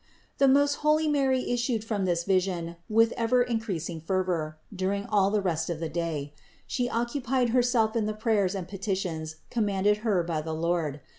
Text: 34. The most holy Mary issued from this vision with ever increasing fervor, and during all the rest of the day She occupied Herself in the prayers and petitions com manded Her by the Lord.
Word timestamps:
34. 0.39 0.47
The 0.47 0.59
most 0.59 0.73
holy 0.77 1.07
Mary 1.07 1.47
issued 1.51 1.83
from 1.83 2.05
this 2.05 2.23
vision 2.23 2.75
with 2.89 3.11
ever 3.11 3.43
increasing 3.43 4.01
fervor, 4.01 4.57
and 4.71 4.79
during 4.79 5.05
all 5.05 5.29
the 5.29 5.43
rest 5.43 5.69
of 5.69 5.79
the 5.79 5.89
day 5.89 6.33
She 6.65 6.89
occupied 6.89 7.49
Herself 7.49 7.95
in 7.95 8.07
the 8.07 8.15
prayers 8.15 8.55
and 8.55 8.67
petitions 8.67 9.35
com 9.51 9.67
manded 9.67 9.97
Her 9.97 10.23
by 10.23 10.41
the 10.41 10.55
Lord. 10.55 11.01